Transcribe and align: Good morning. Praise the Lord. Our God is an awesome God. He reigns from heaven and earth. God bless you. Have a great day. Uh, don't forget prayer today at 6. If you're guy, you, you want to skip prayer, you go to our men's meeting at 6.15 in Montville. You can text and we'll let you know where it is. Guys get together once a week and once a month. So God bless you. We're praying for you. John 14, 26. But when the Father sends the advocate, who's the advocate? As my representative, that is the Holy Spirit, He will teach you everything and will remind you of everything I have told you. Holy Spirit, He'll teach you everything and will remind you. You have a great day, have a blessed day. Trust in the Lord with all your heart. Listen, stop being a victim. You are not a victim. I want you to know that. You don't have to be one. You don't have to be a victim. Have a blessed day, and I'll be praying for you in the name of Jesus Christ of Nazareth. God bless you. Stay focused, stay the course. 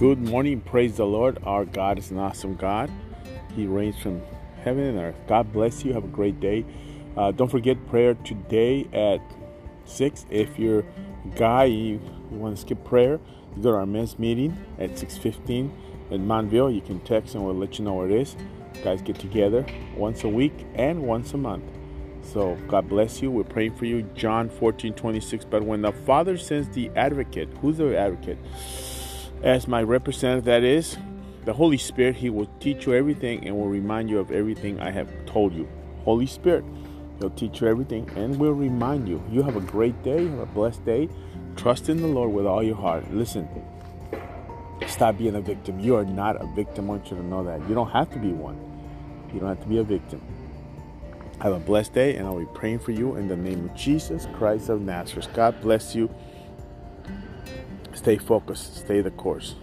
Good 0.00 0.18
morning. 0.18 0.62
Praise 0.62 0.96
the 0.96 1.04
Lord. 1.04 1.40
Our 1.44 1.66
God 1.66 1.98
is 1.98 2.10
an 2.10 2.16
awesome 2.16 2.54
God. 2.54 2.90
He 3.54 3.66
reigns 3.66 3.98
from 3.98 4.22
heaven 4.64 4.84
and 4.84 4.98
earth. 4.98 5.14
God 5.28 5.52
bless 5.52 5.84
you. 5.84 5.92
Have 5.92 6.04
a 6.04 6.08
great 6.08 6.40
day. 6.40 6.64
Uh, 7.18 7.32
don't 7.32 7.50
forget 7.50 7.86
prayer 7.86 8.14
today 8.14 8.88
at 8.94 9.20
6. 9.84 10.24
If 10.30 10.58
you're 10.58 10.86
guy, 11.36 11.64
you, 11.64 12.00
you 12.30 12.38
want 12.38 12.56
to 12.56 12.62
skip 12.62 12.82
prayer, 12.82 13.20
you 13.54 13.62
go 13.62 13.72
to 13.72 13.76
our 13.76 13.84
men's 13.84 14.18
meeting 14.18 14.56
at 14.78 14.92
6.15 14.92 15.70
in 16.10 16.26
Montville. 16.26 16.70
You 16.70 16.80
can 16.80 17.00
text 17.00 17.34
and 17.34 17.44
we'll 17.44 17.54
let 17.54 17.78
you 17.78 17.84
know 17.84 17.92
where 17.92 18.06
it 18.06 18.18
is. 18.18 18.36
Guys 18.82 19.02
get 19.02 19.18
together 19.18 19.66
once 19.94 20.24
a 20.24 20.28
week 20.30 20.64
and 20.76 21.02
once 21.02 21.34
a 21.34 21.36
month. 21.36 21.64
So 22.22 22.56
God 22.68 22.88
bless 22.88 23.20
you. 23.20 23.30
We're 23.30 23.44
praying 23.44 23.76
for 23.76 23.84
you. 23.84 24.00
John 24.14 24.48
14, 24.48 24.94
26. 24.94 25.44
But 25.44 25.62
when 25.62 25.82
the 25.82 25.92
Father 25.92 26.38
sends 26.38 26.70
the 26.70 26.90
advocate, 26.96 27.50
who's 27.60 27.76
the 27.76 27.98
advocate? 27.98 28.38
As 29.42 29.66
my 29.66 29.82
representative, 29.82 30.44
that 30.44 30.62
is 30.64 30.98
the 31.46 31.54
Holy 31.54 31.78
Spirit, 31.78 32.16
He 32.16 32.28
will 32.28 32.48
teach 32.60 32.86
you 32.86 32.94
everything 32.94 33.46
and 33.46 33.56
will 33.56 33.68
remind 33.68 34.10
you 34.10 34.18
of 34.18 34.30
everything 34.30 34.78
I 34.78 34.90
have 34.90 35.08
told 35.24 35.54
you. 35.54 35.66
Holy 36.04 36.26
Spirit, 36.26 36.64
He'll 37.18 37.30
teach 37.30 37.62
you 37.62 37.66
everything 37.66 38.10
and 38.16 38.38
will 38.38 38.52
remind 38.52 39.08
you. 39.08 39.22
You 39.30 39.42
have 39.42 39.56
a 39.56 39.60
great 39.60 40.02
day, 40.02 40.26
have 40.26 40.38
a 40.40 40.46
blessed 40.46 40.84
day. 40.84 41.08
Trust 41.56 41.88
in 41.88 42.02
the 42.02 42.06
Lord 42.06 42.32
with 42.32 42.46
all 42.46 42.62
your 42.62 42.76
heart. 42.76 43.10
Listen, 43.12 43.48
stop 44.86 45.16
being 45.16 45.34
a 45.34 45.40
victim. 45.40 45.80
You 45.80 45.96
are 45.96 46.04
not 46.04 46.40
a 46.40 46.46
victim. 46.54 46.86
I 46.86 46.94
want 46.94 47.10
you 47.10 47.16
to 47.16 47.22
know 47.22 47.42
that. 47.44 47.66
You 47.66 47.74
don't 47.74 47.90
have 47.90 48.10
to 48.10 48.18
be 48.18 48.32
one. 48.32 48.58
You 49.32 49.40
don't 49.40 49.48
have 49.48 49.62
to 49.62 49.68
be 49.68 49.78
a 49.78 49.84
victim. 49.84 50.20
Have 51.40 51.54
a 51.54 51.58
blessed 51.58 51.94
day, 51.94 52.16
and 52.16 52.26
I'll 52.26 52.38
be 52.38 52.46
praying 52.52 52.80
for 52.80 52.92
you 52.92 53.16
in 53.16 53.26
the 53.26 53.36
name 53.36 53.64
of 53.64 53.74
Jesus 53.74 54.26
Christ 54.34 54.68
of 54.68 54.82
Nazareth. 54.82 55.28
God 55.32 55.60
bless 55.62 55.94
you. 55.94 56.14
Stay 58.00 58.16
focused, 58.16 58.78
stay 58.78 59.02
the 59.02 59.10
course. 59.10 59.56